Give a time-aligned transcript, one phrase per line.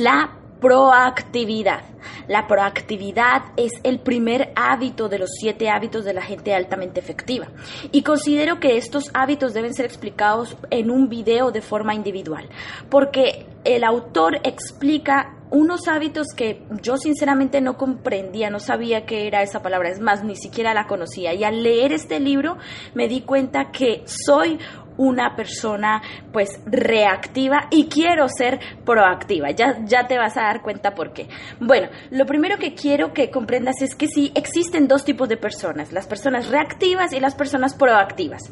[0.00, 1.82] La proactividad.
[2.26, 7.48] La proactividad es el primer hábito de los siete hábitos de la gente altamente efectiva.
[7.90, 12.48] Y considero que estos hábitos deben ser explicados en un video de forma individual,
[12.88, 19.42] porque el autor explica unos hábitos que yo sinceramente no comprendía, no sabía qué era
[19.42, 21.34] esa palabra, es más, ni siquiera la conocía.
[21.34, 22.56] Y al leer este libro
[22.94, 24.58] me di cuenta que soy
[24.96, 26.02] una persona
[26.32, 29.50] pues reactiva y quiero ser proactiva.
[29.50, 31.28] Ya, ya te vas a dar cuenta por qué.
[31.60, 35.92] Bueno, lo primero que quiero que comprendas es que sí existen dos tipos de personas,
[35.92, 38.42] las personas reactivas y las personas proactivas.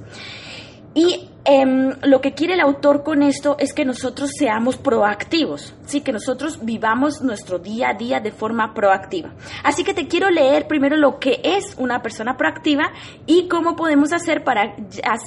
[0.93, 6.01] Y em, lo que quiere el autor con esto es que nosotros seamos proactivos, ¿sí?
[6.01, 9.31] que nosotros vivamos nuestro día a día de forma proactiva.
[9.63, 12.93] Así que te quiero leer primero lo que es una persona proactiva
[13.25, 14.75] y cómo podemos hacer para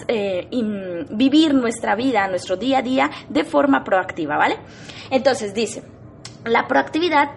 [0.09, 0.47] eh,
[1.11, 4.57] vivir nuestra vida, nuestro día a día de forma proactiva, ¿vale?
[5.09, 5.83] Entonces dice,
[6.45, 7.31] la proactividad,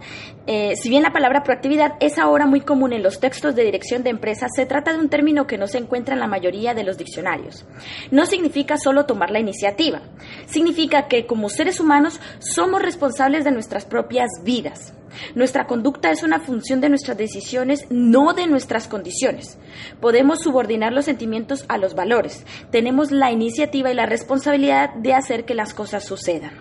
[0.46, 4.02] eh, si bien la palabra proactividad es ahora muy común en los textos de dirección
[4.02, 6.84] de empresas, se trata de un término que no se encuentra en la mayoría de
[6.84, 7.64] los diccionarios.
[8.10, 10.02] No significa solo tomar la iniciativa,
[10.46, 14.92] significa que como seres humanos somos responsables de nuestras propias vidas.
[15.34, 19.58] Nuestra conducta es una función de nuestras decisiones, no de nuestras condiciones.
[20.00, 22.44] Podemos subordinar los sentimientos a los valores.
[22.70, 26.52] Tenemos la iniciativa y la responsabilidad de hacer que las cosas sucedan.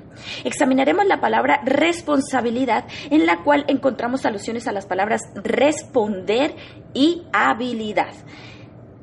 [0.43, 6.55] Examinaremos la palabra responsabilidad, en la cual encontramos alusiones a las palabras responder
[6.93, 8.13] y habilidad.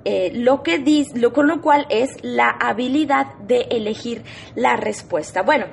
[0.05, 4.25] Eh, lo que dice, lo, con lo cual es la habilidad de elegir
[4.57, 5.43] la respuesta.
[5.43, 5.67] Bueno,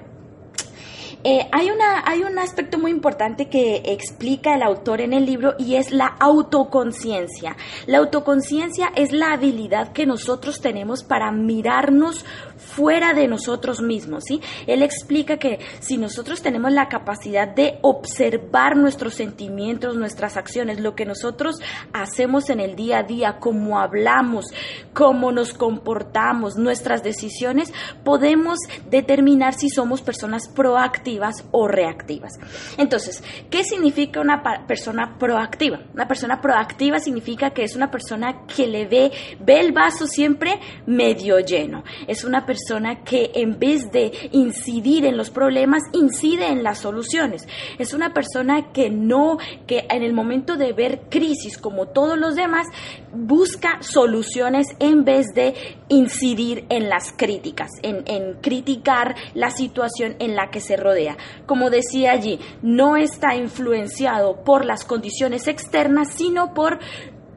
[1.23, 5.55] eh, hay, una, hay un aspecto muy importante que explica el autor en el libro
[5.59, 7.57] y es la autoconciencia.
[7.87, 12.25] La autoconciencia es la habilidad que nosotros tenemos para mirarnos
[12.59, 14.41] fuera de nosotros mismos, ¿sí?
[14.67, 20.93] Él explica que si nosotros tenemos la capacidad de observar nuestros sentimientos, nuestras acciones, lo
[20.93, 21.55] que nosotros
[21.93, 24.45] hacemos en el día a día, cómo hablamos,
[24.93, 27.73] cómo nos comportamos, nuestras decisiones,
[28.03, 32.33] podemos determinar si somos personas proactivas o reactivas.
[32.77, 35.79] Entonces, ¿qué significa una persona proactiva?
[35.93, 40.59] Una persona proactiva significa que es una persona que le ve, ve el vaso siempre
[40.85, 41.83] medio lleno.
[42.07, 47.47] Es una persona que en vez de incidir en los problemas, incide en las soluciones.
[47.77, 49.37] Es una persona que no,
[49.67, 52.65] que en el momento de ver crisis como todos los demás,
[53.13, 55.53] busca soluciones en vez de
[55.89, 61.17] incidir en las críticas, en, en criticar la situación en la que se rodea.
[61.45, 66.79] Como decía allí, no está influenciado por las condiciones externas, sino por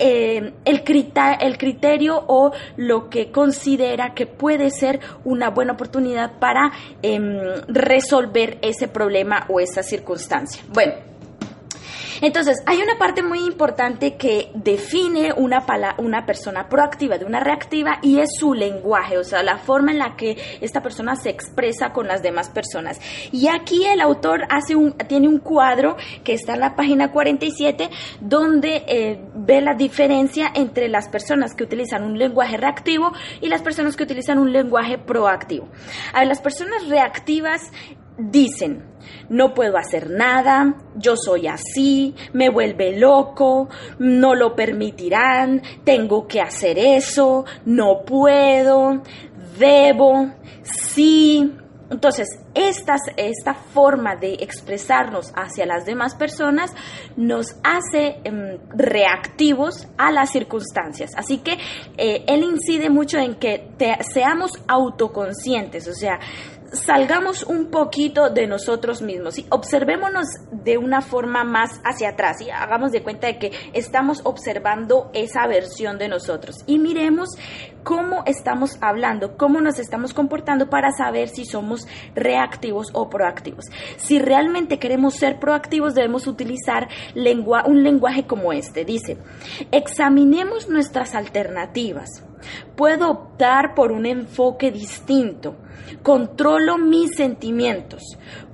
[0.05, 0.83] eh, el,
[1.41, 8.59] el criterio o lo que considera que puede ser una buena oportunidad para em, resolver
[8.63, 10.61] ese problema o esa circunstancia.
[10.73, 10.95] Bueno,
[12.23, 15.67] entonces, hay una parte muy importante que define una,
[16.25, 20.15] persona proactiva de una reactiva y es su lenguaje, o sea, la forma en la
[20.15, 23.01] que esta persona se expresa con las demás personas.
[23.33, 27.91] Y aquí el autor hace un, tiene un cuadro que está en la página 47
[28.21, 33.63] donde eh, ve la diferencia entre las personas que utilizan un lenguaje reactivo y las
[33.63, 35.69] personas que utilizan un lenguaje proactivo.
[36.13, 37.73] A ver, las personas reactivas
[38.19, 38.85] dicen,
[39.29, 43.69] no puedo hacer nada, yo soy así, me vuelve loco,
[43.99, 49.03] no lo permitirán, tengo que hacer eso, no puedo,
[49.59, 50.31] debo,
[50.63, 51.55] sí.
[51.91, 56.73] Entonces, esta, esta forma de expresarnos hacia las demás personas
[57.17, 61.11] nos hace em, reactivos a las circunstancias.
[61.17, 61.59] Así que
[61.99, 63.69] eh, él incide mucho en que
[64.11, 66.19] seamos autoconscientes, o sea,
[66.73, 72.51] salgamos un poquito de nosotros mismos y observémonos de una forma más hacia atrás y
[72.51, 77.31] hagamos de cuenta de que estamos observando esa versión de nosotros y miremos
[77.83, 83.67] cómo estamos hablando, cómo nos estamos comportando para saber si somos reactivos o proactivos.
[83.97, 88.85] Si realmente queremos ser proactivos debemos utilizar un lenguaje como este.
[88.85, 89.19] Dice,
[89.71, 92.23] examinemos nuestras alternativas.
[92.77, 95.57] Puedo optar por un enfoque distinto.
[96.03, 98.03] Controlo mis sentimientos.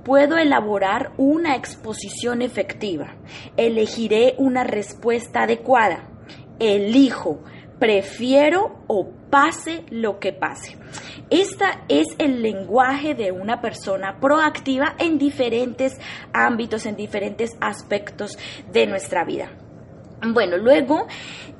[0.03, 3.15] Puedo elaborar una exposición efectiva.
[3.57, 6.09] Elegiré una respuesta adecuada.
[6.59, 7.43] Elijo.
[7.79, 10.77] Prefiero o pase lo que pase.
[11.29, 15.97] Este es el lenguaje de una persona proactiva en diferentes
[16.33, 18.37] ámbitos, en diferentes aspectos
[18.71, 19.49] de nuestra vida.
[20.21, 21.07] Bueno, luego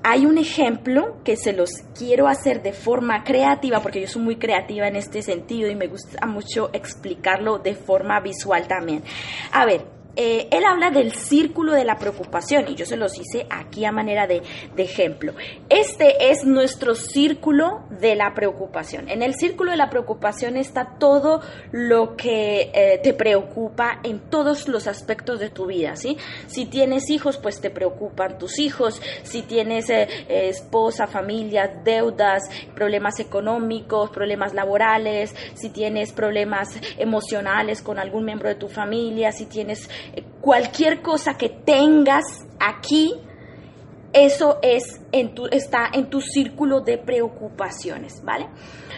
[0.03, 4.35] hay un ejemplo que se los quiero hacer de forma creativa, porque yo soy muy
[4.37, 9.03] creativa en este sentido y me gusta mucho explicarlo de forma visual también.
[9.51, 13.47] A ver, eh, él habla del círculo de la preocupación y yo se los hice
[13.49, 14.41] aquí a manera de,
[14.75, 15.31] ejemplo.
[15.69, 19.07] Este es nuestro círculo de la preocupación.
[19.07, 21.39] En el círculo de la preocupación está todo
[21.71, 26.17] lo que eh, te preocupa en todos los aspectos de tu vida, ¿sí?
[26.47, 29.01] Si tienes hijos, pues te preocupan tus hijos.
[29.23, 32.43] Si tienes eh, esposa, familia, deudas,
[32.75, 39.45] problemas económicos, problemas laborales, si tienes problemas emocionales con algún miembro de tu familia, si
[39.45, 39.89] tienes
[40.41, 42.23] cualquier cosa que tengas
[42.59, 43.13] aquí,
[44.13, 48.47] eso es en tu, está en tu círculo de preocupaciones, ¿vale?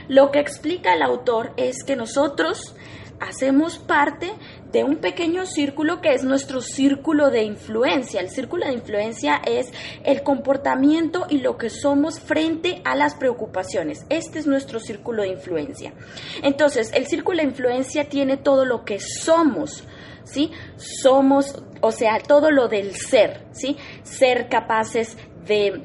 [0.08, 2.76] Lo que explica el autor es que nosotros
[3.20, 4.32] hacemos parte
[4.72, 8.22] de un pequeño círculo que es nuestro círculo de influencia.
[8.22, 9.72] El círculo de influencia es
[10.04, 14.06] el comportamiento y lo que somos frente a las preocupaciones.
[14.10, 15.94] Este es nuestro círculo de influencia.
[16.42, 19.84] Entonces, el círculo de influencia tiene todo lo que somos.
[20.24, 20.52] ¿Sí?
[20.78, 23.76] Somos, o sea, todo lo del ser, ¿sí?
[24.04, 25.18] Ser capaces
[25.48, 25.82] de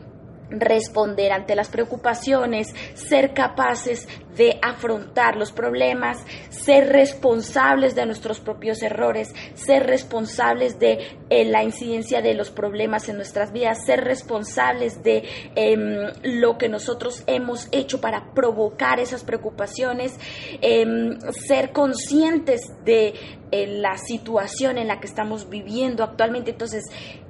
[0.50, 6.18] responder ante las preocupaciones, ser capaces de afrontar los problemas,
[6.50, 10.98] ser responsables de nuestros propios errores, ser responsables de
[11.30, 16.68] eh, la incidencia de los problemas en nuestras vidas, ser responsables de em, lo que
[16.68, 20.14] nosotros hemos hecho para provocar esas preocupaciones,
[20.60, 23.14] em, ser conscientes de
[23.52, 26.50] eh, la situación en la que estamos viviendo actualmente.
[26.50, 26.84] Entonces,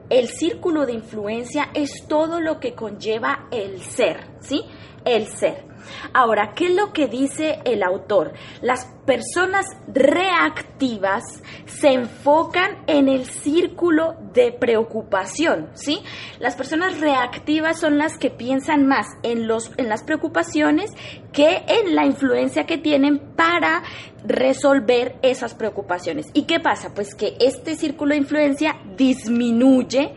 [0.08, 4.64] el círculo de influencia es todo lo que conlleva el ser, ¿sí?
[5.06, 5.64] El ser.
[6.12, 8.32] Ahora, ¿qué es lo que dice el autor?
[8.60, 11.22] Las personas reactivas
[11.66, 16.00] se enfocan en el círculo de preocupación, ¿sí?
[16.38, 20.90] Las personas reactivas son las que piensan más en, los, en las preocupaciones
[21.32, 23.82] que en la influencia que tienen para
[24.24, 26.26] resolver esas preocupaciones.
[26.32, 26.94] ¿Y qué pasa?
[26.94, 30.14] Pues que este círculo de influencia disminuye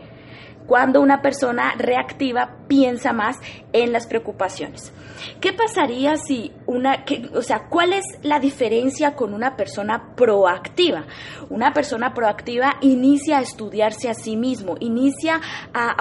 [0.66, 3.36] cuando una persona reactiva piensa más
[3.72, 4.92] en las preocupaciones.
[5.40, 11.04] ¿Qué pasaría si una, o sea, cuál es la diferencia con una persona proactiva?
[11.50, 15.40] Una persona proactiva inicia a estudiarse a sí mismo, inicia
[15.74, 15.96] a,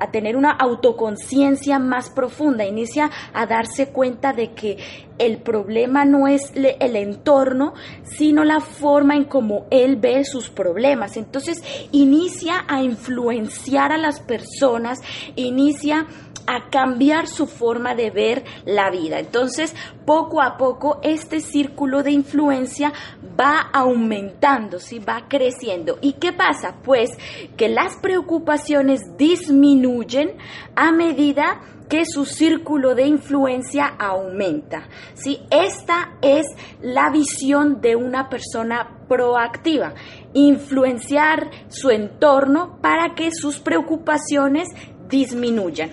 [0.00, 4.78] a tener una autoconciencia más profunda, inicia a darse cuenta de que
[5.18, 11.16] el problema no es el entorno, sino la forma en cómo él ve sus problemas.
[11.16, 11.62] Entonces
[11.92, 15.00] inicia a influenciar a las personas,
[15.36, 19.18] inicia a cambiar su forma de ver la vida.
[19.18, 22.92] Entonces, poco a poco, este círculo de influencia
[23.38, 24.98] va aumentando, ¿sí?
[24.98, 25.98] va creciendo.
[26.00, 26.76] ¿Y qué pasa?
[26.84, 27.10] Pues
[27.56, 30.36] que las preocupaciones disminuyen
[30.76, 34.88] a medida que su círculo de influencia aumenta.
[35.14, 35.40] ¿sí?
[35.50, 36.46] Esta es
[36.80, 39.94] la visión de una persona proactiva,
[40.32, 44.68] influenciar su entorno para que sus preocupaciones
[45.14, 45.90] disminuyan.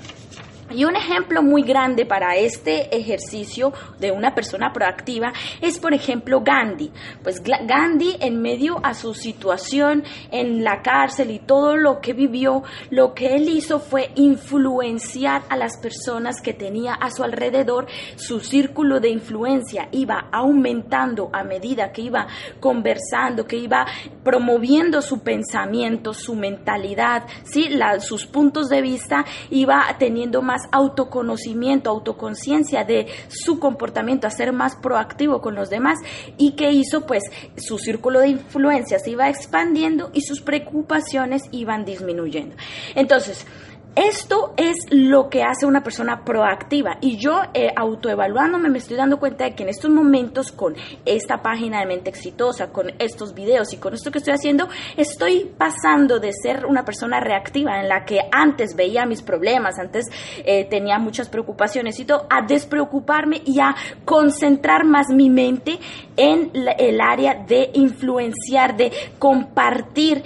[0.74, 6.42] Y un ejemplo muy grande para este ejercicio de una persona proactiva es, por ejemplo,
[6.42, 6.92] Gandhi.
[7.24, 12.64] Pues Gandhi, en medio a su situación en la cárcel y todo lo que vivió,
[12.90, 17.88] lo que él hizo fue influenciar a las personas que tenía a su alrededor.
[18.16, 22.28] Su círculo de influencia iba aumentando a medida que iba
[22.60, 23.86] conversando, que iba
[24.24, 27.70] promoviendo su pensamiento, su mentalidad, ¿sí?
[28.00, 34.76] sus puntos de vista, iba teniendo más autoconocimiento, autoconciencia de su comportamiento, a ser más
[34.76, 36.00] proactivo con los demás
[36.38, 37.24] y que hizo pues
[37.58, 42.56] su círculo de influencia se iba expandiendo y sus preocupaciones iban disminuyendo.
[42.96, 43.46] Entonces,
[43.96, 46.98] esto es lo que hace una persona proactiva.
[47.02, 51.42] Y yo eh, autoevaluándome me estoy dando cuenta de que en estos momentos con esta
[51.42, 56.20] página de mente exitosa, con estos videos y con esto que estoy haciendo, estoy pasando
[56.20, 60.06] de ser una persona reactiva en la que antes veía mis problemas, antes
[60.46, 65.80] eh, tenía muchas preocupaciones y todo, a despreocuparme y a concentrar más mi mente
[66.16, 70.24] en el área de influenciar, de compartir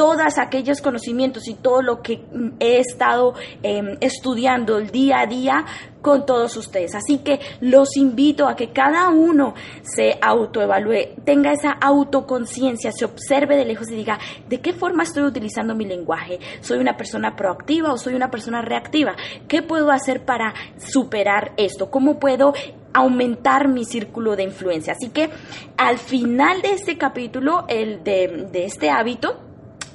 [0.00, 2.24] todos aquellos conocimientos y todo lo que
[2.58, 5.66] he estado em, estudiando el día a día
[6.00, 6.94] con todos ustedes.
[6.94, 9.52] Así que los invito a que cada uno
[9.82, 15.24] se autoevalúe, tenga esa autoconciencia, se observe de lejos y diga, ¿de qué forma estoy
[15.24, 16.38] utilizando mi lenguaje?
[16.62, 19.16] ¿Soy una persona proactiva o soy una persona reactiva?
[19.48, 21.90] ¿Qué puedo hacer para superar esto?
[21.90, 22.54] ¿Cómo puedo
[22.94, 24.94] aumentar mi círculo de influencia?
[24.94, 25.28] Así que
[25.76, 29.49] al final de este capítulo, el de este hábito,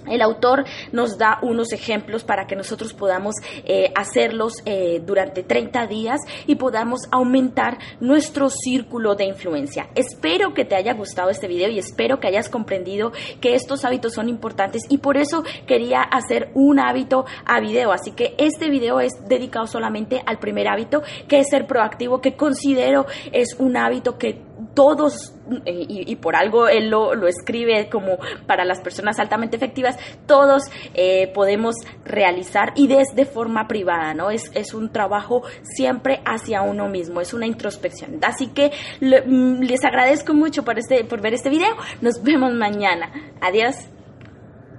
[0.08, 3.36] El autor nos da unos ejemplos para que nosotros podamos
[3.66, 9.90] eh, hacerlos eh, durante 30 días y podamos aumentar nuestro círculo de influencia.
[9.96, 14.14] Espero que te haya gustado este video y espero que hayas comprendido que estos hábitos
[14.14, 17.92] son importantes y por eso quería hacer un hábito a video.
[17.92, 22.36] Así que este video es dedicado solamente al primer hábito, que es ser proactivo, que
[22.36, 24.42] considero es un hábito que
[24.76, 25.34] todos,
[25.66, 30.64] eh, y, por algo él lo, escribe como para las personas altamente efectivas, todos
[30.94, 34.30] eh, podemos realizar y desde forma privada, ¿no?
[34.30, 38.20] Es, es un trabajo siempre hacia uno mismo, es una introspección.
[38.22, 41.76] Así que mm, les agradezco mucho por, este, por ver este video.
[42.02, 43.12] Nos vemos mañana.
[43.42, 43.95] Adiós.